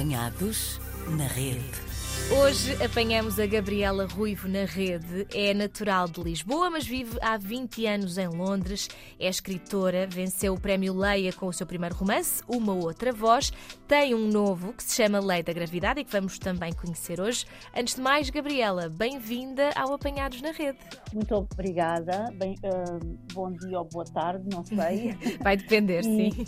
Apanhados 0.00 0.80
na 1.10 1.26
rede. 1.28 1.89
Hoje 2.32 2.80
apanhamos 2.82 3.40
a 3.40 3.46
Gabriela 3.46 4.06
Ruivo 4.06 4.48
na 4.48 4.64
rede. 4.64 5.26
É 5.34 5.52
natural 5.52 6.06
de 6.06 6.22
Lisboa, 6.22 6.70
mas 6.70 6.86
vive 6.86 7.18
há 7.20 7.36
20 7.36 7.86
anos 7.86 8.18
em 8.18 8.28
Londres. 8.28 8.88
É 9.18 9.28
escritora, 9.28 10.06
venceu 10.06 10.54
o 10.54 10.60
prémio 10.60 10.96
Leia 10.96 11.32
com 11.32 11.46
o 11.46 11.52
seu 11.52 11.66
primeiro 11.66 11.96
romance, 11.96 12.40
Uma 12.46 12.72
Outra 12.72 13.12
Voz. 13.12 13.52
Tem 13.88 14.14
um 14.14 14.28
novo 14.28 14.72
que 14.72 14.84
se 14.84 15.02
chama 15.02 15.18
Lei 15.18 15.42
da 15.42 15.52
Gravidade 15.52 16.00
e 16.00 16.04
que 16.04 16.12
vamos 16.12 16.38
também 16.38 16.72
conhecer 16.72 17.20
hoje. 17.20 17.44
Antes 17.76 17.96
de 17.96 18.00
mais, 18.00 18.30
Gabriela, 18.30 18.88
bem-vinda 18.88 19.70
ao 19.74 19.92
Apanhados 19.92 20.40
na 20.40 20.52
Rede. 20.52 20.78
Muito 21.12 21.34
obrigada. 21.34 22.32
Bem, 22.36 22.54
uh, 22.64 23.18
bom 23.34 23.50
dia 23.50 23.76
ou 23.76 23.84
boa 23.86 24.04
tarde, 24.04 24.44
não 24.48 24.64
sei. 24.64 25.16
vai 25.42 25.56
depender, 25.56 26.00
e, 26.00 26.04
sim. 26.04 26.44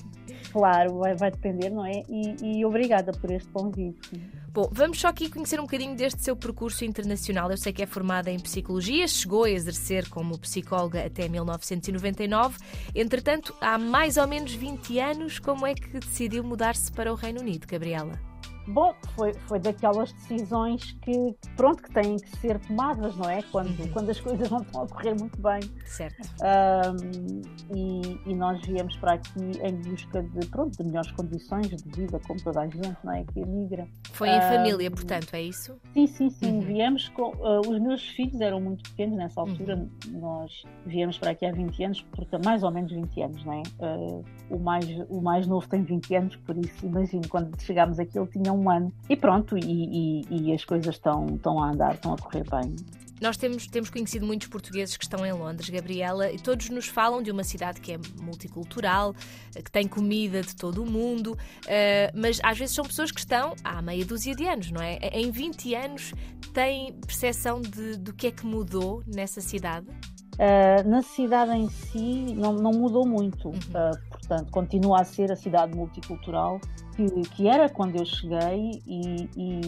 Claro, 0.52 0.98
vai, 0.98 1.16
vai, 1.16 1.32
depender, 1.32 1.70
não 1.70 1.84
é? 1.84 2.04
E, 2.08 2.60
e 2.60 2.64
obrigada 2.64 3.10
por 3.10 3.32
este 3.32 3.48
convite. 3.50 4.41
Bom, 4.54 4.68
vamos 4.70 5.00
só 5.00 5.08
aqui 5.08 5.30
conhecer 5.30 5.58
um 5.58 5.62
bocadinho 5.62 5.96
deste 5.96 6.22
seu 6.22 6.36
percurso 6.36 6.84
internacional. 6.84 7.50
Eu 7.50 7.56
sei 7.56 7.72
que 7.72 7.82
é 7.82 7.86
formada 7.86 8.30
em 8.30 8.38
psicologia, 8.38 9.08
chegou 9.08 9.44
a 9.44 9.50
exercer 9.50 10.10
como 10.10 10.38
psicóloga 10.38 11.06
até 11.06 11.26
1999. 11.26 12.58
Entretanto, 12.94 13.54
há 13.62 13.78
mais 13.78 14.18
ou 14.18 14.28
menos 14.28 14.52
20 14.52 14.98
anos, 14.98 15.38
como 15.38 15.66
é 15.66 15.74
que 15.74 15.98
decidiu 15.98 16.44
mudar-se 16.44 16.92
para 16.92 17.10
o 17.10 17.16
Reino 17.16 17.40
Unido, 17.40 17.66
Gabriela? 17.66 18.31
Bom, 18.66 18.94
foi, 19.14 19.32
foi 19.48 19.58
daquelas 19.58 20.12
decisões 20.12 20.92
que, 21.02 21.34
pronto, 21.56 21.82
que 21.82 21.90
têm 21.92 22.16
que 22.16 22.36
ser 22.38 22.58
tomadas, 22.60 23.16
não 23.16 23.28
é? 23.28 23.42
Quando, 23.50 23.78
uhum. 23.78 23.88
quando 23.92 24.10
as 24.10 24.20
coisas 24.20 24.48
não 24.50 24.60
estão 24.60 24.82
a 24.82 24.88
correr 24.88 25.14
muito 25.14 25.40
bem. 25.40 25.60
Certo. 25.84 26.28
Um, 26.40 27.42
e, 27.74 28.30
e, 28.30 28.34
nós 28.34 28.60
viemos 28.64 28.96
para 28.96 29.14
aqui 29.14 29.40
em 29.62 29.74
busca 29.76 30.22
de, 30.22 30.46
pronto, 30.46 30.76
de 30.76 30.84
melhores 30.84 31.10
condições 31.12 31.68
de 31.68 32.00
vida, 32.00 32.20
como 32.26 32.40
toda 32.42 32.60
a 32.60 32.66
gente, 32.68 32.96
não 33.02 33.12
é? 33.12 33.24
Que 33.24 33.40
emigra. 33.40 33.88
Foi 34.12 34.28
em 34.28 34.38
um, 34.38 34.42
família, 34.42 34.90
portanto, 34.90 35.34
é 35.34 35.42
isso? 35.42 35.76
Sim, 35.92 36.06
sim, 36.06 36.30
sim. 36.30 36.52
Uhum. 36.52 36.60
Viemos 36.60 37.08
com. 37.10 37.30
Uh, 37.32 37.60
os 37.68 37.80
meus 37.80 38.08
filhos 38.10 38.40
eram 38.40 38.60
muito 38.60 38.88
pequenos 38.90 39.16
nessa 39.16 39.40
altura. 39.40 39.76
Uhum. 39.76 40.20
Nós 40.20 40.64
viemos 40.86 41.18
para 41.18 41.32
aqui 41.32 41.44
há 41.46 41.52
20 41.52 41.84
anos, 41.84 42.06
porque 42.12 42.38
mais 42.44 42.62
ou 42.62 42.70
menos 42.70 42.92
20 42.92 43.22
anos, 43.22 43.44
não 43.44 43.52
é? 43.54 43.62
Uh, 43.80 44.24
o, 44.50 44.58
mais, 44.58 44.86
o 45.08 45.20
mais 45.20 45.46
novo 45.46 45.66
tem 45.68 45.82
20 45.82 46.14
anos, 46.14 46.36
por 46.36 46.56
isso, 46.56 46.86
imagino, 46.86 47.28
quando 47.28 47.60
chegámos 47.60 47.98
aqui, 47.98 48.18
ele 48.18 48.28
tinha 48.28 48.51
um 48.52 48.70
ano. 48.70 48.92
E 49.08 49.16
pronto, 49.16 49.56
e, 49.56 50.22
e, 50.28 50.50
e 50.50 50.52
as 50.54 50.64
coisas 50.64 50.94
estão, 50.94 51.26
estão 51.26 51.62
a 51.62 51.70
andar, 51.70 51.94
estão 51.94 52.14
a 52.14 52.18
correr 52.18 52.44
bem. 52.48 52.74
Nós 53.22 53.36
temos, 53.36 53.68
temos 53.68 53.88
conhecido 53.88 54.26
muitos 54.26 54.48
portugueses 54.48 54.96
que 54.96 55.04
estão 55.04 55.24
em 55.24 55.32
Londres, 55.32 55.70
Gabriela, 55.70 56.32
e 56.32 56.40
todos 56.40 56.68
nos 56.70 56.88
falam 56.88 57.22
de 57.22 57.30
uma 57.30 57.44
cidade 57.44 57.80
que 57.80 57.92
é 57.92 57.98
multicultural, 58.20 59.14
que 59.54 59.70
tem 59.70 59.86
comida 59.86 60.42
de 60.42 60.56
todo 60.56 60.82
o 60.82 60.90
mundo, 60.90 61.34
uh, 61.34 62.18
mas 62.18 62.40
às 62.42 62.58
vezes 62.58 62.74
são 62.74 62.84
pessoas 62.84 63.12
que 63.12 63.20
estão 63.20 63.54
há 63.62 63.80
meia 63.80 64.04
dúzia 64.04 64.34
de 64.34 64.44
anos, 64.44 64.72
não 64.72 64.82
é? 64.82 64.96
Em 65.12 65.30
20 65.30 65.72
anos, 65.72 66.12
tem 66.52 66.92
percepção 66.94 67.62
de, 67.62 67.96
do 67.96 68.12
que 68.12 68.26
é 68.26 68.30
que 68.32 68.44
mudou 68.44 69.04
nessa 69.06 69.40
cidade? 69.40 69.86
Uh, 70.34 70.88
na 70.88 71.02
cidade 71.02 71.52
em 71.52 71.68
si 71.68 72.34
não, 72.34 72.54
não 72.54 72.70
mudou 72.70 73.06
muito, 73.06 73.48
uhum. 73.48 73.54
uh, 73.54 74.08
portanto, 74.10 74.50
continua 74.50 75.02
a 75.02 75.04
ser 75.04 75.30
a 75.30 75.36
cidade 75.36 75.76
multicultural 75.76 76.58
que, 76.96 77.06
que 77.30 77.48
era 77.48 77.68
quando 77.68 77.96
eu 77.96 78.04
cheguei 78.04 78.82
e, 78.86 79.28
e, 79.36 79.60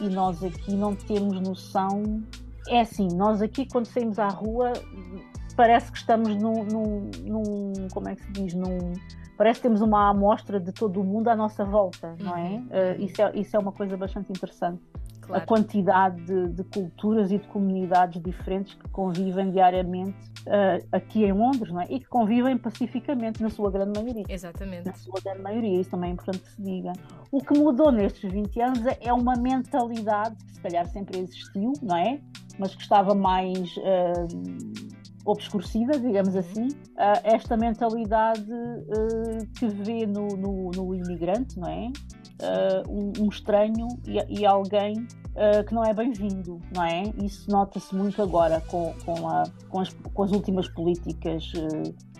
e, 0.00 0.08
nós 0.08 0.42
aqui 0.42 0.74
não 0.74 0.94
temos 0.96 1.40
noção. 1.40 2.22
É 2.68 2.80
assim, 2.80 3.08
nós 3.14 3.42
aqui 3.42 3.66
quando 3.70 3.86
saímos 3.86 4.18
à 4.18 4.28
rua 4.28 4.72
parece 5.56 5.92
que 5.92 5.98
estamos 5.98 6.34
num, 6.36 6.64
num, 6.64 7.10
num 7.22 7.88
como 7.92 8.08
é 8.08 8.16
que 8.16 8.22
se 8.22 8.32
diz, 8.32 8.54
num, 8.54 8.94
parece 9.36 9.60
que 9.60 9.68
temos 9.68 9.80
uma 9.80 10.08
amostra 10.08 10.58
de 10.58 10.72
todo 10.72 11.00
o 11.00 11.04
mundo 11.04 11.28
à 11.28 11.36
nossa 11.36 11.64
volta, 11.64 12.16
não 12.18 12.36
é? 12.36 12.56
Uh, 12.56 13.02
isso 13.02 13.22
é? 13.22 13.36
Isso 13.36 13.56
é 13.56 13.58
uma 13.58 13.72
coisa 13.72 13.96
bastante 13.96 14.30
interessante. 14.30 14.82
Claro. 15.26 15.42
A 15.42 15.46
quantidade 15.46 16.22
de, 16.22 16.48
de, 16.48 16.64
culturas 16.64 17.30
e 17.32 17.38
de 17.38 17.46
comunidades 17.48 18.22
diferentes 18.22 18.74
que 18.74 18.88
convivem 18.90 19.50
diariamente 19.50 20.16
uh, 20.46 20.86
aqui 20.92 21.24
em 21.24 21.32
Londres, 21.32 21.72
não 21.72 21.80
é? 21.80 21.86
E 21.88 22.00
que 22.00 22.06
convivem 22.06 22.58
pacificamente, 22.58 23.42
na 23.42 23.48
sua 23.48 23.70
grande 23.70 23.98
maioria. 23.98 24.24
Exatamente. 24.28 24.86
Na 24.86 24.92
sua 24.92 25.20
grande 25.22 25.40
maioria, 25.40 25.80
isso 25.80 25.90
também 25.90 26.10
é 26.10 26.12
importante 26.12 26.40
que 26.40 26.50
se 26.50 26.62
diga. 26.62 26.92
O 27.32 27.40
que 27.40 27.58
mudou 27.58 27.90
nestes 27.90 28.30
20 28.30 28.60
anos 28.60 28.80
é, 29.00 29.12
uma 29.12 29.34
mentalidade 29.34 30.36
que 30.44 30.54
se 30.54 30.60
calhar 30.60 30.86
sempre 30.88 31.18
existiu, 31.18 31.72
não 31.82 31.96
é? 31.96 32.20
Mas 32.58 32.74
que 32.74 32.82
estava 32.82 33.14
mais. 33.14 33.76
Uh, 33.78 34.94
obscurecida, 35.26 35.98
digamos 35.98 36.36
assim, 36.36 36.68
uh, 36.68 37.20
esta 37.24 37.56
mentalidade 37.56 38.44
que 39.58 39.66
vê 39.68 40.06
no, 40.06 40.28
no, 40.28 40.70
no, 40.70 40.94
imigrante, 40.94 41.58
não 41.58 41.66
é? 41.66 41.90
Uh, 42.44 42.90
um, 42.90 43.24
um, 43.24 43.28
estranho 43.28 43.88
e, 44.06 44.40
e 44.40 44.46
alguém 44.46 45.06
que 45.66 45.74
não 45.74 45.82
é 45.82 45.92
bem-vindo, 45.92 46.60
não 46.72 46.84
é? 46.84 47.12
Isso 47.20 47.50
nota-se 47.50 47.92
muito 47.92 48.22
agora 48.22 48.60
com, 48.68 48.94
com, 49.04 49.28
a, 49.28 49.42
com, 49.68 49.80
as, 49.80 49.92
com, 49.92 50.22
as, 50.22 50.30
últimas 50.30 50.68
políticas 50.68 51.50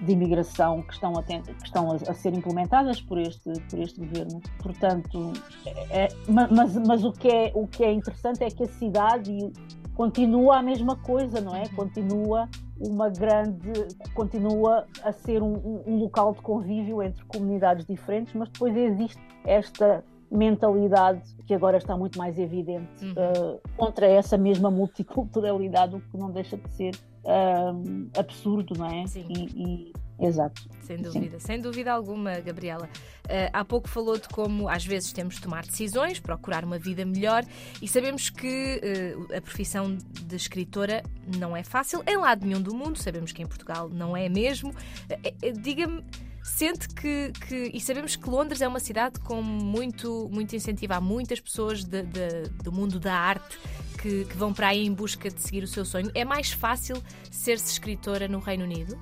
de 0.02 0.12
imigração 0.12 0.82
que 0.82 0.94
estão, 0.94 1.16
a, 1.16 1.22
que 1.22 1.40
estão 1.62 1.92
a, 1.92 1.94
a, 1.94 2.14
ser 2.14 2.34
implementadas 2.34 3.00
por 3.00 3.18
este, 3.18 3.52
por 3.70 3.78
este 3.78 4.00
governo. 4.00 4.40
Portanto, 4.60 5.32
é, 5.64 6.06
é 6.06 6.08
mas, 6.26 6.74
mas 6.74 7.04
o, 7.04 7.12
que 7.12 7.28
é, 7.28 7.52
o 7.54 7.68
que 7.68 7.84
é 7.84 7.92
interessante 7.92 8.42
é 8.42 8.48
que 8.48 8.64
a 8.64 8.68
cidade 8.68 9.52
continua 9.94 10.58
a 10.58 10.62
mesma 10.62 10.96
coisa, 10.96 11.40
não 11.40 11.54
é? 11.54 11.62
Uhum. 11.62 11.76
Continua 11.76 12.48
uma 12.78 13.08
grande, 13.08 13.72
continua 14.14 14.86
a 15.02 15.12
ser 15.12 15.42
um, 15.42 15.82
um, 15.86 15.96
local 15.98 16.32
de 16.32 16.40
convívio 16.42 17.02
entre 17.02 17.24
comunidades 17.26 17.86
diferentes, 17.86 18.34
mas 18.34 18.48
depois 18.48 18.76
existe 18.76 19.20
esta 19.44 20.04
mentalidade 20.36 21.22
que 21.46 21.54
agora 21.54 21.76
está 21.76 21.96
muito 21.96 22.18
mais 22.18 22.38
evidente 22.38 23.04
uhum. 23.04 23.12
uh, 23.12 23.60
contra 23.76 24.06
essa 24.06 24.36
mesma 24.36 24.70
multiculturalidade, 24.70 25.94
o 25.94 26.00
que 26.00 26.16
não 26.16 26.30
deixa 26.30 26.56
de 26.56 26.74
ser 26.74 26.94
uh, 27.24 28.08
absurdo, 28.18 28.74
não 28.76 28.86
é? 28.86 29.06
Sim. 29.06 29.26
E, 29.28 29.44
e 29.62 29.92
Exato. 30.18 30.62
Sem 30.82 30.98
dúvida, 30.98 31.40
Sim. 31.40 31.46
sem 31.46 31.60
dúvida 31.60 31.92
alguma, 31.92 32.38
Gabriela. 32.40 32.88
Uh, 33.24 33.50
há 33.52 33.64
pouco 33.64 33.88
falou 33.88 34.16
de 34.16 34.28
como 34.28 34.68
às 34.68 34.84
vezes 34.84 35.12
temos 35.12 35.36
de 35.36 35.40
tomar 35.40 35.64
decisões, 35.64 36.20
procurar 36.20 36.64
uma 36.64 36.78
vida 36.78 37.04
melhor 37.04 37.44
e 37.82 37.88
sabemos 37.88 38.30
que 38.30 38.80
uh, 39.28 39.36
a 39.36 39.40
profissão 39.40 39.96
de 39.96 40.36
escritora 40.36 41.02
não 41.38 41.56
é 41.56 41.62
fácil 41.62 42.02
em 42.06 42.16
lado 42.16 42.46
nenhum 42.46 42.60
do 42.60 42.74
mundo, 42.74 42.98
sabemos 42.98 43.32
que 43.32 43.42
em 43.42 43.46
Portugal 43.46 43.88
não 43.88 44.16
é 44.16 44.28
mesmo. 44.28 44.70
Uh, 44.70 45.60
Diga-me. 45.60 46.04
Sente 46.44 46.88
que, 46.90 47.32
que, 47.48 47.70
E 47.72 47.80
sabemos 47.80 48.16
que 48.16 48.28
Londres 48.28 48.60
é 48.60 48.68
uma 48.68 48.78
cidade 48.78 49.18
com 49.18 49.40
muito, 49.42 50.28
muito 50.30 50.54
incentivo. 50.54 50.92
Há 50.92 51.00
muitas 51.00 51.40
pessoas 51.40 51.82
de, 51.82 52.02
de, 52.02 52.48
do 52.62 52.70
mundo 52.70 53.00
da 53.00 53.14
arte 53.14 53.58
que, 54.00 54.26
que 54.26 54.36
vão 54.36 54.52
para 54.52 54.68
aí 54.68 54.84
em 54.84 54.92
busca 54.92 55.30
de 55.30 55.40
seguir 55.40 55.64
o 55.64 55.66
seu 55.66 55.86
sonho. 55.86 56.10
É 56.14 56.22
mais 56.22 56.52
fácil 56.52 57.02
ser-se 57.30 57.72
escritora 57.72 58.28
no 58.28 58.40
Reino 58.40 58.64
Unido? 58.64 59.00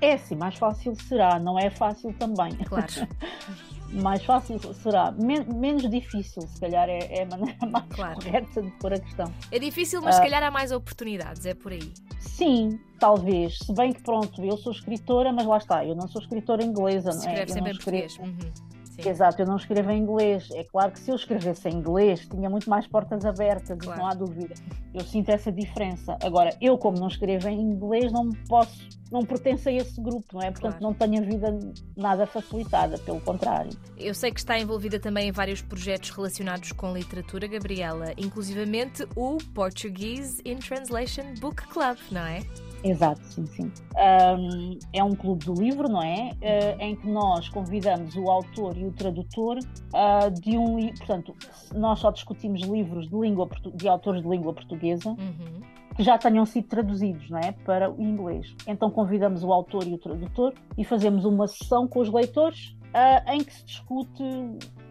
É 0.00 0.16
sim, 0.16 0.36
mais 0.36 0.56
fácil 0.56 0.94
será, 0.94 1.38
não 1.38 1.58
é 1.58 1.70
fácil 1.70 2.12
também. 2.14 2.54
Claro. 2.64 2.86
mais 3.92 4.24
fácil 4.24 4.58
será, 4.74 5.10
Men 5.12 5.44
menos 5.44 5.88
difícil, 5.90 6.42
se 6.42 6.60
calhar 6.60 6.88
é, 6.88 7.00
é 7.18 7.22
a 7.22 7.26
maneira 7.26 7.58
mais 7.66 7.86
claro. 7.88 8.14
correta 8.14 8.62
de 8.62 8.70
pôr 8.72 8.92
a 8.94 9.00
questão. 9.00 9.32
É 9.50 9.58
difícil, 9.58 10.00
mas 10.00 10.14
uh, 10.14 10.18
se 10.18 10.24
calhar 10.24 10.42
há 10.42 10.50
mais 10.50 10.72
oportunidades, 10.72 11.44
é 11.44 11.54
por 11.54 11.72
aí. 11.72 11.92
Sim, 12.18 12.78
talvez. 12.98 13.58
Se 13.58 13.74
bem 13.74 13.92
que 13.92 14.02
pronto, 14.02 14.42
eu 14.44 14.56
sou 14.56 14.72
escritora, 14.72 15.32
mas 15.32 15.46
lá 15.46 15.58
está, 15.58 15.84
eu 15.84 15.94
não 15.94 16.08
sou 16.08 16.22
escritora 16.22 16.62
inglesa, 16.62 17.10
não 17.10 17.16
é? 17.16 17.26
Escreve 17.26 17.52
sempre 17.52 17.70
em 17.70 17.74
português. 17.74 18.18
Uhum. 18.18 18.70
Exato, 19.08 19.40
eu 19.40 19.46
não 19.46 19.56
escrevo 19.56 19.90
em 19.90 20.02
inglês. 20.02 20.48
É 20.52 20.64
claro 20.64 20.92
que 20.92 20.98
se 20.98 21.10
eu 21.10 21.16
escrevesse 21.16 21.68
em 21.68 21.74
inglês, 21.74 22.26
tinha 22.28 22.50
muito 22.50 22.68
mais 22.68 22.86
portas 22.86 23.24
abertas, 23.24 23.78
claro. 23.78 23.98
não 23.98 24.06
há 24.06 24.14
dúvida. 24.14 24.54
Eu 24.92 25.00
sinto 25.00 25.30
essa 25.30 25.50
diferença. 25.50 26.18
Agora, 26.22 26.54
eu, 26.60 26.76
como 26.76 26.98
não 26.98 27.08
escrevo 27.08 27.48
em 27.48 27.60
inglês, 27.60 28.12
não 28.12 28.30
posso, 28.48 28.88
não 29.10 29.24
pertenço 29.24 29.68
a 29.68 29.72
esse 29.72 30.00
grupo, 30.00 30.26
não 30.32 30.42
é? 30.42 30.50
Portanto, 30.50 30.78
claro. 30.78 30.84
não 30.84 30.94
tenho 30.94 31.22
a 31.22 31.26
vida 31.26 31.58
nada 31.96 32.26
facilitada, 32.26 32.98
pelo 32.98 33.20
contrário. 33.20 33.70
Eu 33.98 34.14
sei 34.14 34.30
que 34.30 34.40
está 34.40 34.58
envolvida 34.58 34.98
também 35.00 35.28
em 35.28 35.32
vários 35.32 35.60
projetos 35.62 36.10
relacionados 36.10 36.72
com 36.72 36.92
literatura, 36.92 37.46
Gabriela, 37.46 38.12
inclusivamente 38.16 39.06
o 39.16 39.38
Portuguese 39.54 40.40
in 40.44 40.56
Translation 40.56 41.34
Book 41.40 41.66
Club, 41.68 41.98
não 42.10 42.22
é? 42.22 42.40
Exato, 42.82 43.20
sim, 43.24 43.46
sim. 43.46 43.72
Um, 43.94 44.78
é 44.92 45.04
um 45.04 45.14
clube 45.14 45.44
do 45.44 45.54
livro, 45.54 45.88
não 45.88 46.02
é? 46.02 46.30
Uh, 46.40 46.80
em 46.80 46.96
que 46.96 47.06
nós 47.06 47.48
convidamos 47.48 48.16
o 48.16 48.30
autor 48.30 48.76
e 48.76 48.86
o 48.86 48.92
tradutor 48.92 49.58
uh, 49.58 50.30
de 50.40 50.56
um. 50.56 50.88
Portanto, 50.96 51.34
nós 51.74 51.98
só 51.98 52.10
discutimos 52.10 52.62
livros 52.62 53.08
de, 53.08 53.16
língua, 53.16 53.48
de 53.74 53.88
autores 53.88 54.22
de 54.22 54.28
língua 54.28 54.54
portuguesa. 54.54 55.10
Uhum. 55.10 55.60
Que 56.00 56.04
já 56.04 56.16
tenham 56.16 56.46
sido 56.46 56.66
traduzidos 56.66 57.28
não 57.28 57.38
é, 57.40 57.52
para 57.52 57.90
o 57.90 58.00
inglês. 58.00 58.56
Então 58.66 58.90
convidamos 58.90 59.44
o 59.44 59.52
autor 59.52 59.86
e 59.86 59.92
o 59.92 59.98
tradutor 59.98 60.54
e 60.78 60.82
fazemos 60.82 61.26
uma 61.26 61.46
sessão 61.46 61.86
com 61.86 62.00
os 62.00 62.10
leitores 62.10 62.74
uh, 62.94 63.30
em 63.30 63.44
que 63.44 63.52
se 63.52 63.66
discute 63.66 64.24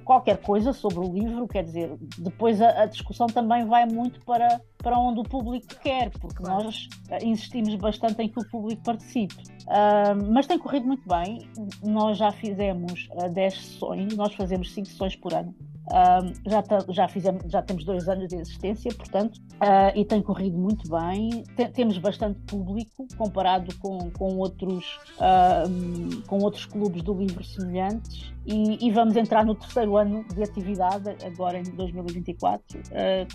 qualquer 0.06 0.38
coisa 0.38 0.72
sobre 0.72 1.00
o 1.00 1.12
livro, 1.12 1.48
quer 1.48 1.64
dizer, 1.64 1.98
depois 2.20 2.62
a, 2.62 2.84
a 2.84 2.86
discussão 2.86 3.26
também 3.26 3.66
vai 3.66 3.88
muito 3.88 4.24
para 4.24 4.62
para 4.78 5.00
onde 5.00 5.20
o 5.20 5.24
público 5.24 5.68
quer, 5.82 6.12
porque 6.12 6.44
claro. 6.44 6.66
nós 6.66 6.88
uh, 7.10 7.26
insistimos 7.26 7.74
bastante 7.74 8.22
em 8.22 8.30
que 8.30 8.40
o 8.40 8.48
público 8.48 8.84
participe. 8.84 9.36
Uh, 9.64 10.32
mas 10.32 10.46
tem 10.46 10.60
corrido 10.60 10.86
muito 10.86 11.08
bem. 11.10 11.50
Nós 11.84 12.20
já 12.20 12.32
fizemos 12.32 13.08
uh, 13.14 13.26
ah, 13.26 13.28
10 13.28 13.54
sessões, 13.54 14.16
nós 14.16 14.34
fazemos 14.36 14.72
5 14.74 14.88
sessões 14.88 15.16
por 15.16 15.34
ano. 15.34 15.56
Uh, 15.90 16.32
já, 16.48 16.64
já, 16.90 17.08
fizemos, 17.08 17.44
já 17.52 17.64
temos 17.64 17.84
dois 17.84 18.08
anos 18.08 18.28
de 18.28 18.36
existência, 18.36 18.94
portanto, 18.94 19.38
uh, 19.56 19.92
e 19.96 20.06
tem 20.06 20.22
corrido 20.22 20.56
muito 20.56 20.88
bem. 20.88 21.44
temos 21.74 21.98
bastante 21.98 22.40
público 22.42 23.08
comparado 23.18 23.76
com, 23.80 24.12
com, 24.12 24.38
outros, 24.38 25.00
uh, 25.18 26.28
com 26.28 26.38
outros 26.40 26.66
clubes 26.66 27.02
do 27.02 27.14
livro 27.16 27.44
semelhantes. 27.44 28.32
E, 28.46 28.88
e, 28.88 28.92
vamos 28.92 29.16
entrar 29.16 29.46
no 29.46 29.54
terceiro 29.54 29.96
ano 29.96 30.26
de 30.34 30.42
atividade, 30.42 31.10
agora 31.24 31.60
em 31.60 31.64
2024, 31.64 32.82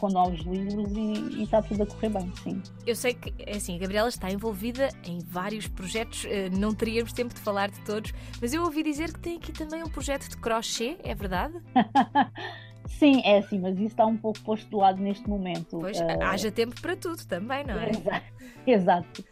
com 0.01 0.09
novos 0.09 0.41
livros 0.41 0.91
e, 0.91 1.39
e, 1.39 1.43
está 1.45 1.63
tudo 1.63 1.85
a 1.85 1.87
correr 1.87 2.09
bem, 2.09 2.33
sim. 2.43 2.61
Eu 2.85 2.97
sei 2.97 3.15
que, 3.15 3.33
é 3.39 3.57
assim, 3.57 3.77
a 3.77 3.79
Gabriela 3.79 4.09
está 4.09 4.29
envolvida 4.33 4.89
em 5.05 5.21
vários 5.21 5.69
projetos, 5.69 6.27
não 6.59 6.75
teríamos 6.75 7.13
tempo 7.13 7.33
de 7.33 7.39
falar 7.41 7.71
de 7.71 7.79
todos, 7.83 8.13
mas 8.41 8.53
eu 8.53 8.65
ouvi 8.65 8.83
dizer 8.83 9.13
que 9.13 9.21
tem 9.21 9.37
aqui 9.37 9.53
também 9.53 9.85
um 9.85 9.89
projeto 9.89 10.29
de 10.29 10.37
crochê, 10.37 10.97
é 11.05 11.15
verdade? 11.15 11.55
Sim, 12.87 13.23
é 13.25 13.39
assim, 13.39 13.59
mas 13.59 13.77
isso 13.77 13.87
está 13.87 14.07
um 14.07 14.17
pouco 14.17 14.41
posto 14.41 14.69
do 14.71 14.79
lado 14.79 15.01
neste 15.01 15.29
momento. 15.29 15.79
Pois, 15.79 15.99
uh... 16.01 16.05
haja 16.23 16.51
tempo 16.51 16.81
para 16.81 16.97
tudo 16.97 17.25
também, 17.27 17.65
não 17.65 17.75
é? 17.79 17.91
Exato. 17.91 18.25
Exato. 18.67 19.25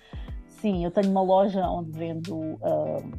Sim, 0.49 0.85
eu 0.85 0.91
tenho 0.91 1.11
uma 1.11 1.23
loja 1.23 1.67
onde 1.67 1.91
vendo 1.91 2.35
uh, 2.35 3.11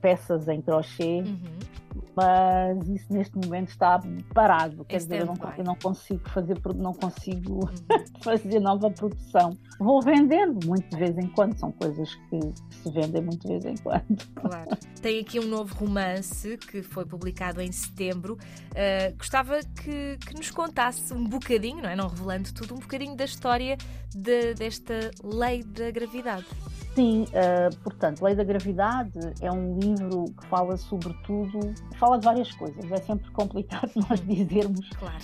peças 0.00 0.48
em 0.48 0.60
crochê. 0.60 1.22
Uhum 1.22 1.79
mas 2.20 2.86
isso 2.86 3.06
neste 3.10 3.34
momento 3.36 3.70
está 3.70 3.98
parado. 4.34 4.84
Quer 4.84 4.98
dizer, 4.98 5.20
eu 5.20 5.26
não, 5.26 5.34
eu 5.56 5.64
não, 5.64 5.74
consigo 5.74 6.28
fazer, 6.28 6.58
não 6.76 6.92
consigo 6.92 7.64
uhum. 7.64 8.04
fazer 8.22 8.60
nova 8.60 8.90
produção. 8.90 9.56
Vou 9.78 10.02
vendendo 10.02 10.66
muito 10.66 10.90
de 10.90 10.96
vez 10.98 11.16
em 11.16 11.28
quando, 11.28 11.58
são 11.58 11.72
coisas 11.72 12.14
que 12.28 12.40
se 12.70 12.90
vendem 12.90 13.22
muito 13.22 13.46
de 13.48 13.58
vez 13.58 13.64
em 13.64 13.82
quando. 13.82 14.26
Claro. 14.34 14.70
Tem 15.00 15.20
aqui 15.20 15.40
um 15.40 15.48
novo 15.48 15.74
romance 15.74 16.58
que 16.58 16.82
foi 16.82 17.06
publicado 17.06 17.62
em 17.62 17.72
setembro. 17.72 18.34
Uh, 18.34 19.16
gostava 19.16 19.60
que, 19.82 20.18
que, 20.18 20.34
nos 20.34 20.50
contasse 20.50 21.14
um 21.14 21.24
bocadinho, 21.24 21.82
não 21.82 21.88
é? 21.88 21.96
Não 21.96 22.08
revelando 22.08 22.52
tudo, 22.52 22.74
um 22.74 22.78
bocadinho 22.78 23.16
da 23.16 23.24
história 23.24 23.78
de, 24.14 24.52
desta 24.54 25.10
lei 25.24 25.62
da 25.62 25.90
gravidade. 25.90 26.44
Sim, 27.00 27.24
uh, 27.28 27.74
portanto, 27.82 28.20
Lei 28.20 28.34
da 28.34 28.44
Gravidade 28.44 29.18
é 29.40 29.50
um 29.50 29.78
livro 29.78 30.26
que 30.38 30.46
fala 30.48 30.76
sobretudo, 30.76 31.58
fala 31.98 32.18
de 32.18 32.26
várias 32.26 32.52
coisas, 32.52 32.92
é 32.92 32.98
sempre 32.98 33.30
complicado 33.30 33.90
nós 34.06 34.20
dizermos 34.20 34.86
claro. 34.90 35.16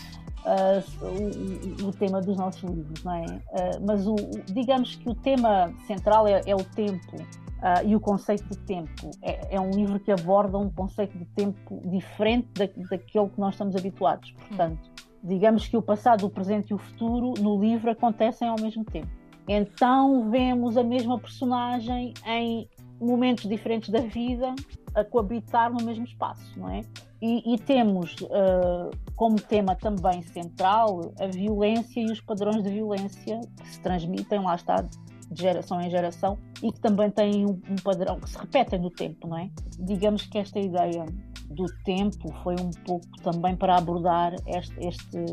uh, 0.46 1.84
o, 1.84 1.88
o, 1.88 1.92
tema 1.92 2.22
dos 2.22 2.34
nossos 2.38 2.62
livros, 2.62 3.04
não 3.04 3.12
é? 3.12 3.26
Uh, 3.26 3.86
mas 3.86 4.06
o, 4.06 4.16
digamos 4.46 4.96
que 4.96 5.06
o 5.06 5.14
tema 5.14 5.70
central 5.86 6.26
é, 6.26 6.40
é 6.46 6.56
o 6.56 6.64
tempo 6.64 7.14
e 7.84 7.96
o 7.96 8.00
conceito 8.00 8.48
de 8.48 8.58
tempo. 8.58 9.10
É, 9.20 9.56
é, 9.56 9.60
um 9.60 9.70
livro 9.70 9.98
que 9.98 10.12
aborda 10.12 10.56
um 10.56 10.70
conceito 10.70 11.18
de 11.18 11.24
tempo 11.24 11.80
diferente 11.90 12.48
da, 12.54 12.66
daquele 12.88 13.28
que 13.28 13.40
nós 13.40 13.54
estamos 13.54 13.74
habituados. 13.74 14.30
Portanto, 14.32 14.90
digamos 15.22 15.66
que 15.66 15.76
o 15.76 15.82
passado, 15.82 16.24
o 16.24 16.30
presente 16.30 16.70
e 16.70 16.74
o 16.74 16.78
futuro 16.78 17.34
no 17.42 17.60
livro 17.60 17.90
acontecem 17.90 18.48
ao 18.48 18.56
mesmo 18.60 18.84
tempo. 18.84 19.08
Então 19.48 20.30
vemos 20.30 20.76
a 20.76 20.82
mesma 20.82 21.18
personagem 21.18 22.12
em 22.26 22.68
momentos 23.00 23.48
diferentes 23.48 23.90
da 23.90 24.00
vida 24.00 24.54
a 24.94 25.04
coabitar 25.04 25.72
no 25.72 25.84
mesmo 25.84 26.04
espaço, 26.04 26.58
não 26.58 26.70
é? 26.70 26.80
E, 27.20 27.54
e 27.54 27.58
temos 27.58 28.16
uh, 28.22 28.90
como 29.14 29.40
tema 29.40 29.74
também 29.74 30.22
central 30.22 31.12
a 31.20 31.26
violência 31.26 32.00
e 32.00 32.06
os 32.06 32.20
padrões 32.20 32.62
de 32.62 32.70
violência 32.70 33.40
que 33.60 33.68
se 33.68 33.80
transmitem, 33.80 34.42
lá 34.42 34.54
está, 34.54 34.82
de 35.30 35.42
geração 35.42 35.80
em 35.80 35.90
geração 35.90 36.38
e 36.62 36.72
que 36.72 36.80
também 36.80 37.10
têm 37.10 37.44
um, 37.44 37.60
um 37.68 37.76
padrão 37.82 38.18
que 38.20 38.30
se 38.30 38.38
repetem 38.38 38.80
no 38.80 38.90
tempo, 38.90 39.28
não 39.28 39.38
é? 39.38 39.50
Digamos 39.78 40.26
que 40.26 40.38
esta 40.38 40.58
ideia 40.58 41.04
do 41.50 41.66
tempo 41.84 42.32
foi 42.42 42.54
um 42.54 42.70
pouco 42.84 43.06
também 43.22 43.54
para 43.56 43.76
abordar 43.76 44.34
este, 44.46 44.74
este 44.80 45.24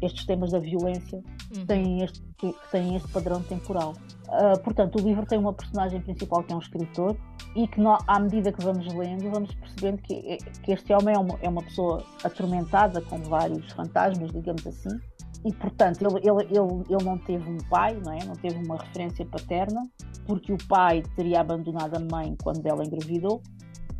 estes 0.00 0.24
temas 0.26 0.52
da 0.52 0.58
violência 0.58 1.22
uhum. 1.56 1.66
têm, 1.66 2.02
este, 2.02 2.22
que 2.38 2.54
têm 2.70 2.96
este 2.96 3.08
padrão 3.08 3.42
temporal. 3.42 3.94
Uh, 4.28 4.58
portanto, 4.62 4.96
o 4.96 5.02
livro 5.02 5.26
tem 5.26 5.38
uma 5.38 5.52
personagem 5.52 6.00
principal 6.00 6.42
que 6.42 6.52
é 6.52 6.56
um 6.56 6.60
escritor 6.60 7.16
e 7.56 7.66
que, 7.66 7.80
no, 7.80 7.98
à 8.06 8.20
medida 8.20 8.52
que 8.52 8.62
vamos 8.62 8.86
lendo, 8.94 9.30
vamos 9.30 9.54
percebendo 9.54 9.98
que, 10.02 10.38
que 10.62 10.72
este 10.72 10.92
homem 10.92 11.14
é 11.14 11.18
uma, 11.18 11.38
é 11.42 11.48
uma 11.48 11.62
pessoa 11.62 12.04
atormentada 12.22 13.00
com 13.02 13.18
vários 13.24 13.70
fantasmas, 13.72 14.30
digamos 14.30 14.66
assim, 14.66 15.00
e 15.44 15.52
portanto 15.52 16.02
ele, 16.02 16.18
ele, 16.28 16.44
ele, 16.44 16.84
ele 16.88 17.04
não 17.04 17.18
teve 17.18 17.48
um 17.48 17.58
pai, 17.68 17.98
não, 18.04 18.12
é? 18.12 18.24
não 18.24 18.34
teve 18.34 18.56
uma 18.64 18.76
referência 18.76 19.24
paterna, 19.26 19.82
porque 20.26 20.52
o 20.52 20.58
pai 20.68 21.02
teria 21.16 21.40
abandonado 21.40 21.96
a 21.96 22.00
mãe 22.00 22.36
quando 22.42 22.64
ela 22.66 22.84
engravidou 22.84 23.42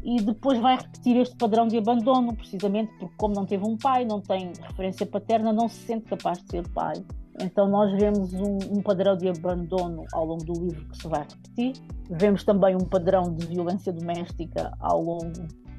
e 0.03 0.21
depois 0.21 0.59
vai 0.61 0.77
repetir 0.77 1.17
este 1.17 1.37
padrão 1.37 1.67
de 1.67 1.77
abandono, 1.77 2.35
precisamente 2.37 2.93
porque, 2.99 3.15
como 3.17 3.35
não 3.35 3.45
teve 3.45 3.65
um 3.67 3.77
pai, 3.77 4.05
não 4.05 4.21
tem 4.21 4.53
referência 4.61 5.05
paterna, 5.07 5.53
não 5.53 5.69
se 5.69 5.87
sente 5.87 6.05
capaz 6.05 6.39
de 6.43 6.51
ser 6.51 6.69
pai. 6.69 6.95
Então, 7.41 7.69
nós 7.69 7.93
vemos 7.93 8.33
um, 8.35 8.59
um, 8.79 8.83
padrão 8.83 9.17
de 9.17 9.29
abandono 9.29 10.05
ao 10.13 10.27
longo 10.27 10.45
do 10.45 10.53
livro 10.53 10.85
que 10.89 10.97
se 10.97 11.09
vai 11.09 11.21
repetir, 11.21 11.83
vemos 12.11 12.45
também 12.45 12.75
um 12.75 12.85
padrão 12.85 13.35
de 13.35 13.47
violência 13.47 13.93
doméstica 13.93 14.73
ao 14.81 15.03
longo 15.03 15.33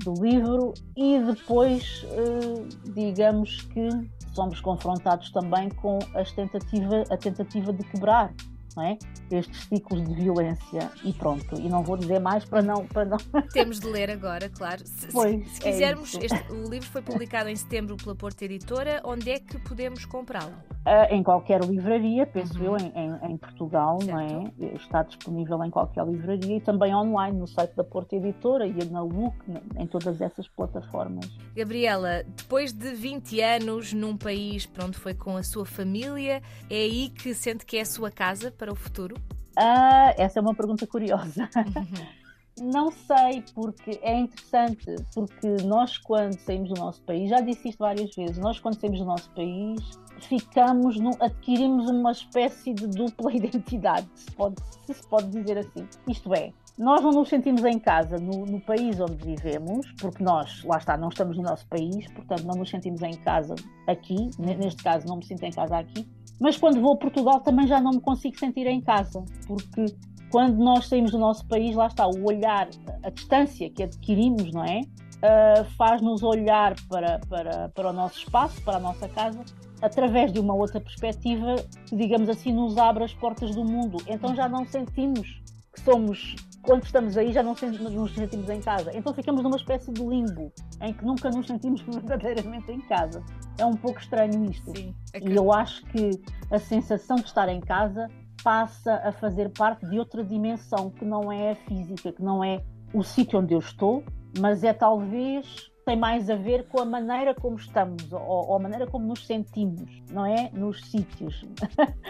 do 0.03 0.13
livro, 0.23 0.73
e 0.95 1.19
depois, 1.19 2.05
eh, 2.11 2.91
digamos 2.93 3.63
que 3.63 3.89
somos 4.33 4.61
confrontados 4.61 5.29
também 5.31 5.69
com 5.69 5.99
as 6.15 6.31
tentativa, 6.31 7.03
a 7.09 7.17
tentativa 7.17 7.73
de 7.73 7.83
quebrar 7.83 8.33
é? 8.81 8.97
Estes 9.31 9.65
ciclos 9.65 10.03
de 10.07 10.13
violência 10.15 10.91
e 11.03 11.13
pronto. 11.13 11.55
E 11.59 11.69
não 11.69 11.83
vou 11.83 11.97
dizer 11.97 12.19
mais 12.19 12.45
para 12.45 12.61
não. 12.61 12.85
Para 12.87 13.05
não... 13.05 13.17
Temos 13.51 13.79
de 13.79 13.87
ler 13.87 14.09
agora, 14.09 14.49
claro. 14.49 14.85
Se, 14.85 15.07
pois, 15.07 15.47
se 15.47 15.67
é 15.67 15.71
quisermos, 15.71 16.13
este, 16.15 16.51
o 16.51 16.69
livro 16.69 16.87
foi 16.87 17.01
publicado 17.01 17.49
em 17.49 17.55
setembro 17.55 17.95
pela 17.97 18.15
Porta 18.15 18.45
Editora. 18.45 19.01
Onde 19.03 19.31
é 19.31 19.39
que 19.39 19.57
podemos 19.59 20.05
comprá-lo? 20.05 20.53
Uh, 20.79 21.13
em 21.13 21.21
qualquer 21.21 21.61
livraria, 21.61 22.25
penso 22.25 22.57
uhum. 22.57 22.65
eu, 22.65 22.77
em, 22.77 23.31
em, 23.31 23.37
Portugal, 23.37 23.99
certo. 23.99 24.11
não 24.11 24.19
é? 24.19 24.75
Está 24.75 25.03
disponível 25.03 25.61
em 25.63 25.69
qualquer 25.69 26.05
livraria 26.07 26.55
e 26.55 26.61
também 26.61 26.95
online 26.95 27.37
no 27.37 27.45
site 27.47 27.75
da 27.75 27.83
Porta 27.83 28.15
Editora 28.15 28.65
e 28.65 28.73
na 28.85 29.01
LUC, 29.01 29.35
em 29.77 29.85
todas 29.85 30.21
essas 30.21 30.47
plataformas. 30.47 31.29
Gabriela, 31.53 32.23
depois 32.23 32.71
de 32.71 32.91
20 32.93 33.41
anos 33.41 33.93
num 33.93 34.15
país 34.15 34.65
para 34.65 34.85
onde 34.85 34.97
foi 34.97 35.13
com 35.13 35.35
a 35.35 35.43
sua 35.43 35.65
família, 35.65 36.41
é 36.69 36.75
aí 36.75 37.09
que 37.09 37.33
sente 37.33 37.65
que 37.65 37.77
é 37.77 37.81
a 37.81 37.85
sua 37.85 38.09
casa 38.09 38.49
para 38.49 38.71
o 38.71 38.75
futuro? 38.75 39.15
Ah, 39.57 40.13
essa 40.17 40.39
é 40.39 40.41
uma 40.41 40.55
pergunta 40.55 40.87
curiosa. 40.87 41.49
Não 42.61 42.91
sei, 42.91 43.43
porque 43.53 43.99
é 44.01 44.19
interessante, 44.19 44.95
porque 45.13 45.47
nós 45.65 45.97
quando 45.97 46.37
saímos 46.39 46.69
do 46.69 46.79
nosso 46.79 47.01
país, 47.03 47.29
já 47.29 47.39
disse 47.39 47.69
isto 47.69 47.79
várias 47.79 48.13
vezes, 48.15 48.37
nós 48.37 48.59
quando 48.59 48.79
saímos 48.79 48.99
do 48.99 49.05
nosso 49.05 49.29
país 49.31 49.79
ficamos, 50.21 50.99
no, 50.99 51.11
adquirimos 51.19 51.89
uma 51.89 52.11
espécie 52.11 52.73
de 52.73 52.87
dupla 52.87 53.31
identidade, 53.33 54.07
se, 54.15 54.31
pode, 54.31 54.55
se 54.85 55.07
pode 55.07 55.29
dizer 55.29 55.57
assim. 55.59 55.87
Isto 56.07 56.33
é, 56.33 56.51
nós 56.77 57.01
não 57.01 57.11
nos 57.11 57.29
sentimos 57.29 57.63
em 57.63 57.79
casa 57.79 58.17
no, 58.17 58.45
no, 58.45 58.59
país 58.61 58.99
onde 58.99 59.15
vivemos, 59.25 59.91
porque 59.99 60.23
nós, 60.23 60.63
lá 60.63 60.77
está, 60.77 60.97
não 60.97 61.09
estamos 61.09 61.37
no 61.37 61.43
nosso 61.43 61.67
país, 61.67 62.11
portanto 62.11 62.43
não 62.43 62.55
nos 62.55 62.69
sentimos 62.69 63.01
em 63.01 63.13
casa 63.13 63.55
aqui, 63.87 64.29
neste 64.37 64.83
caso 64.83 65.05
não 65.07 65.17
me 65.17 65.25
sinto 65.25 65.43
em 65.43 65.51
casa 65.51 65.77
aqui, 65.77 66.07
mas 66.39 66.57
quando 66.57 66.79
vou 66.79 66.93
a 66.93 66.97
Portugal 66.97 67.41
também 67.41 67.67
já 67.67 67.81
não 67.81 67.91
me 67.91 67.99
consigo 67.99 68.39
sentir 68.39 68.65
em 68.65 68.79
casa, 68.79 69.23
porque 69.45 69.85
quando 70.31 70.57
nós 70.57 70.87
saímos 70.87 71.11
do 71.11 71.17
nosso 71.17 71.45
país, 71.47 71.75
lá 71.75 71.87
está, 71.87 72.07
o 72.07 72.25
olhar, 72.25 72.69
a 73.03 73.09
distância 73.09 73.69
que 73.69 73.83
adquirimos, 73.83 74.51
não 74.53 74.63
é? 74.63 74.81
Uh, 74.81 75.65
faz-nos 75.77 76.23
olhar 76.23 76.75
para, 76.87 77.19
para, 77.27 77.69
para 77.69 77.89
o 77.89 77.93
nosso 77.93 78.19
espaço, 78.19 78.61
para 78.63 78.77
a 78.77 78.79
nossa 78.79 79.09
casa, 79.09 79.43
através 79.81 80.31
de 80.31 80.39
uma 80.39 80.53
outra 80.53 80.79
perspectiva 80.79 81.55
que, 81.85 81.95
digamos 81.95 82.29
assim, 82.29 82.53
nos 82.53 82.77
abre 82.77 83.03
as 83.03 83.13
portas 83.13 83.53
do 83.55 83.65
mundo. 83.65 83.97
Então 84.07 84.33
já 84.35 84.47
não 84.47 84.65
sentimos 84.65 85.41
que 85.73 85.81
somos, 85.81 86.35
quando 86.61 86.83
estamos 86.83 87.17
aí, 87.17 87.33
já 87.33 87.43
não 87.43 87.55
nos 87.91 88.13
sentimos 88.13 88.49
em 88.49 88.61
casa. 88.61 88.91
Então 88.95 89.13
ficamos 89.13 89.43
numa 89.43 89.57
espécie 89.57 89.91
de 89.91 90.01
limbo, 90.01 90.53
em 90.81 90.93
que 90.93 91.03
nunca 91.03 91.29
nos 91.29 91.47
sentimos 91.47 91.81
verdadeiramente 91.87 92.71
em 92.71 92.79
casa. 92.81 93.23
É 93.57 93.65
um 93.65 93.75
pouco 93.75 93.99
estranho 93.99 94.45
isto. 94.49 94.71
Sim, 94.75 94.95
é 95.13 95.19
que... 95.19 95.29
E 95.29 95.35
eu 95.35 95.51
acho 95.51 95.85
que 95.87 96.11
a 96.49 96.59
sensação 96.59 97.17
de 97.17 97.25
estar 97.25 97.49
em 97.49 97.59
casa 97.59 98.07
passa 98.43 98.95
a 99.03 99.11
fazer 99.11 99.49
parte 99.49 99.85
de 99.85 99.99
outra 99.99 100.23
dimensão 100.23 100.89
que 100.89 101.05
não 101.05 101.31
é 101.31 101.51
a 101.51 101.55
física, 101.55 102.11
que 102.11 102.21
não 102.21 102.43
é 102.43 102.63
o 102.93 103.03
sítio 103.03 103.39
onde 103.39 103.53
eu 103.53 103.59
estou, 103.59 104.03
mas 104.39 104.63
é 104.63 104.73
talvez 104.73 105.69
tem 105.85 105.97
mais 105.97 106.29
a 106.29 106.35
ver 106.35 106.67
com 106.67 106.79
a 106.79 106.85
maneira 106.85 107.33
como 107.33 107.55
estamos 107.55 108.13
ou, 108.13 108.21
ou 108.21 108.55
a 108.55 108.59
maneira 108.59 108.85
como 108.85 109.07
nos 109.07 109.25
sentimos, 109.25 109.89
não 110.11 110.25
é? 110.25 110.49
Nos 110.53 110.85
sítios. 110.85 111.43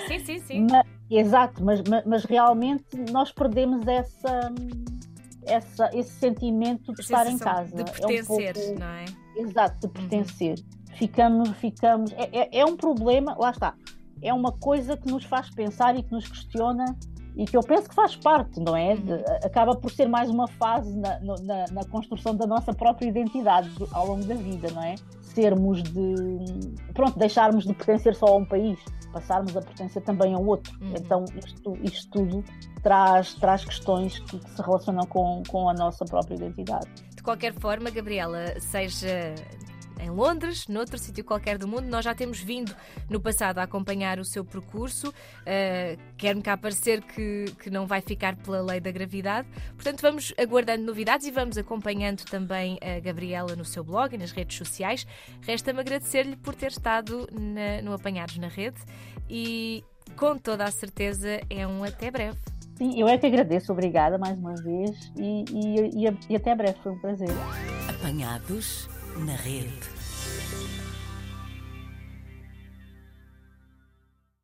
Sim, 0.08 0.20
sim, 0.20 0.40
sim. 0.40 0.68
mas, 0.70 0.86
exato, 1.10 1.64
mas, 1.64 1.82
mas, 1.88 2.06
mas, 2.06 2.26
realmente 2.26 2.98
nós 3.10 3.32
perdemos 3.32 3.88
essa, 3.88 4.54
essa, 5.44 5.90
esse 5.94 6.12
sentimento 6.12 6.94
de 6.94 7.00
a 7.00 7.04
estar 7.04 7.28
em 7.28 7.38
casa. 7.38 7.84
De 7.84 7.92
pertencer, 7.92 8.10
é 8.10 8.22
um 8.22 8.54
pouco, 8.54 8.80
não 8.80 8.88
é? 8.88 9.06
Exato, 9.38 9.88
de 9.88 9.94
pertencer. 9.94 10.60
Uhum. 10.60 10.96
Ficamos, 10.98 11.50
ficamos. 11.52 12.12
É, 12.14 12.30
é, 12.38 12.60
é 12.60 12.66
um 12.66 12.76
problema, 12.76 13.34
lá 13.40 13.52
está 13.52 13.76
é 14.22 14.34
uma 14.34 14.52
coisa 14.52 14.98
que 14.98 15.12
nos 15.12 15.24
faz 15.24 15.50
pensar 15.50 15.98
e 15.98 16.04
que 16.04 16.12
nos 16.12 16.28
questiona 16.28 16.86
e 17.36 17.46
que 17.46 17.56
eu 17.56 17.62
penso 17.62 17.88
que 17.88 17.96
faz 17.96 18.16
parte, 18.18 18.60
não 18.60 18.76
é? 18.76 18.96
De, 18.96 19.14
acaba 19.46 19.76
por 19.76 19.90
ser 19.92 20.08
mais 20.10 20.30
uma 20.30 20.48
fase 20.48 20.94
na, 20.98 21.20
na, 21.22 21.66
na, 21.72 21.86
construção 21.86 22.36
da 22.36 22.46
nossa 22.46 22.74
própria 22.74 23.08
identidade 23.08 23.72
ao 23.94 24.08
longo 24.08 24.26
da 24.26 24.36
vida, 24.36 24.70
não 24.72 24.84
é? 24.84 24.96
Sermos 25.22 25.82
de. 25.84 26.16
Pronto, 26.94 27.18
deixarmos 27.18 27.66
de 27.66 27.74
pertencer 27.74 28.14
só 28.16 28.26
a 28.26 28.36
um 28.36 28.46
país, 28.46 28.78
passarmos 29.14 29.56
a 29.56 29.62
pertencer 29.62 30.02
também 30.04 30.34
a 30.34 30.38
outro. 30.38 30.78
Uhum. 30.82 30.94
Então, 30.98 31.24
isto, 31.46 31.78
isto 31.82 32.10
tudo 32.12 32.44
traz, 32.84 33.36
traz 33.36 33.64
questões 33.64 34.20
que, 34.20 34.38
que 34.38 34.50
se 34.50 34.62
relacionam 34.62 35.06
com, 35.06 35.42
com 35.48 35.70
a 35.70 35.74
nossa 35.74 36.04
própria 36.04 36.36
identidade. 36.36 36.88
De 37.16 37.24
qualquer 37.24 37.54
forma, 37.54 37.90
Gabriela, 37.90 38.60
seja 38.60 39.36
em 40.00 40.10
Londres, 40.10 40.68
noutro 40.68 40.98
sítio 40.98 41.24
qualquer 41.24 41.58
do 41.58 41.68
mundo. 41.68 41.84
Nós 41.84 42.06
já 42.06 42.16
temos 42.16 42.40
vindo 42.40 42.76
no 43.10 43.20
passado 43.20 43.60
a 43.60 43.64
acompanhar 43.64 44.20
o 44.20 44.26
seu 44.26 44.44
percurso. 44.44 45.10
Uh, 45.10 46.00
Quer-me 46.18 46.42
cá 46.42 46.58
parecer 46.58 47.02
que, 47.02 47.46
que 47.62 47.70
não 47.70 47.86
vai 47.86 48.02
ficar 48.02 48.36
pela 48.36 48.62
lei 48.62 48.80
da 48.80 48.92
gravidade. 48.92 49.48
Portanto, 49.76 50.02
vamos 50.02 50.34
aguardando 50.38 50.84
novidades 50.84 51.28
e 51.28 51.32
vamos 51.32 51.58
acompanhando 51.58 52.24
também 52.26 52.78
a 52.82 53.00
Gabriela 53.00 53.56
no 53.56 53.66
seu 53.66 53.84
blog 53.84 54.14
e 54.14 54.18
nas 54.18 54.32
redes 54.32 54.58
sociais. 54.58 55.06
Resta-me 55.42 55.80
agradecer-lhe 55.80 56.36
por 56.36 56.56
ter 56.56 56.72
estado 56.72 57.28
na, 57.32 57.82
no 57.82 57.94
Apanhados 57.94 58.38
na 58.38 58.48
Rede 58.48 58.78
e 59.30 59.84
com 60.16 60.38
toda 60.38 60.64
a 60.64 60.72
certeza 60.72 61.40
é 61.50 61.66
um 61.68 61.84
até 61.84 62.10
breve. 62.12 62.38
Sim, 62.78 63.00
eu 63.00 63.08
é 63.08 63.18
que 63.18 63.26
agradeço, 63.26 63.72
obrigada 63.74 64.18
mais 64.18 64.38
uma 64.38 64.56
vez 64.56 65.12
e, 65.18 65.44
e, 65.52 66.06
e, 66.08 66.18
e 66.30 66.36
até 66.36 66.56
breve, 66.56 66.78
foi 66.82 66.94
um 66.94 67.00
prazer. 67.00 67.30
Apanhados 67.90 68.88
na 69.26 69.36
rede. 69.36 69.99